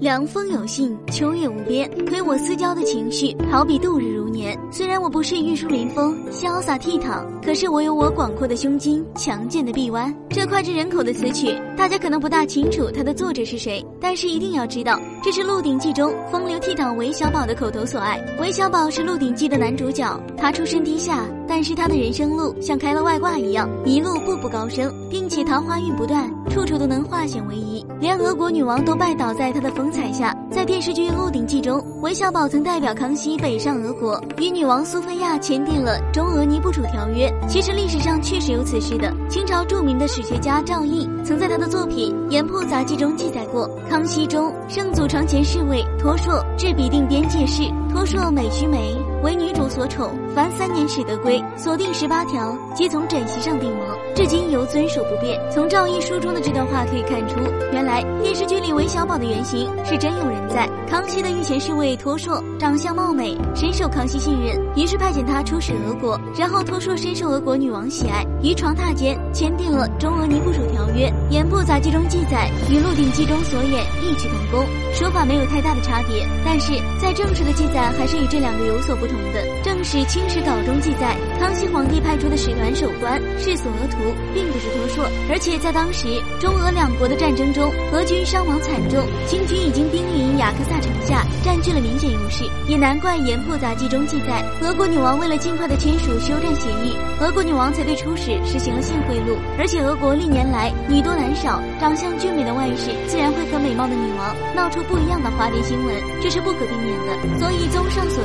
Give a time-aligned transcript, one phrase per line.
[0.00, 4.58] 凉风有信，秋月无边，推我思娇的情绪，好比度日如年。
[4.70, 10.14] 虽然我不是玉树临风、潇洒倜傥，可是我有我广阔的胸襟、强健的臂弯。
[10.28, 18.22] 这脍炙人口的词曲，大家可能不大清楚它的作者是谁，但是一定要知道，这是《鹿鼎记》中风流倜傥韦小宝的口头所爱。
[18.38, 30.36] 韦小宝是《鹿鼎记》的男主角，他出身低下，但是他的人生路像开了外挂一样，一路步步高升，并且桃花运不断，处处都能化险为夷，连俄国女王都拜倒在他的风采下。
[30.50, 37.32] 在电视剧《鹿鼎记》中，韦小宝曾代表康熙北上俄国，与女王苏菲亚签订了中俄尼布楚条约。
[37.48, 48.92] 其实历史上确实有此事的，清朝著名的史学家赵翼曾在他的作品《盐铺杂记》中记载过：康熙中，圣祖床前侍卫托硕至彼定边界事，托硕美须眉，
[49.24, 53.82] 为女主所宠，凡三年始得归，锁定十八条，皆从枕席上定谋，
[54.14, 55.40] 至今犹遵守不变。
[55.50, 57.36] 从赵翼书中的这段话可以看出，
[57.72, 60.68] 原来电视剧里韦小宝的原型是真有人在。
[60.86, 66.20] 康熙的御前侍卫托硕长相貌美，深受康熙信任，于是派遣他出使俄国。
[66.38, 71.08] 然后托硕深受俄国女王喜爱，于床榻间签订了中俄尼布楚条约。
[71.30, 79.44] 《盐铺杂记》中记载，与《鹿鼎记》中所演异曲同工，说法没有太大的差别，但是在正史的记载还是与这两个有所不同的。
[79.62, 83.98] 正史《清史稿》中记载，康熙皇帝派出的使团守关是索额图，
[84.34, 86.06] 并不是托硕，而且在当时
[86.40, 99.36] 中俄两国的战争中，俄军伤亡惨重，清军已经兵临雅克萨城下，占据了明显优势，也难怪《盐铺杂记》中记载，俄国女王为了尽快的签署休战协议，俄国女王才对出使实行了性贿赂。
[99.58, 107.38] 而且俄国历年来女多男少，长相俊美的外室自然会和美貌的女王闹出不一样的花边新闻，这是不可避免的。
[107.38, 108.22] 所以综上所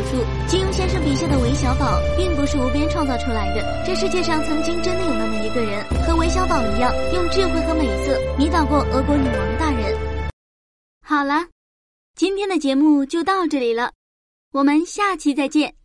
[1.70, 9.96] 小宝并不是无边创造出来的，这世界上曾经真的有那么一个人，和韦小宝一样，用智慧和美色迷倒过俄国女王大人。
[11.06, 11.46] 好了。
[12.16, 13.92] 今天的节目就到这里了，
[14.52, 15.76] 我们下期再见。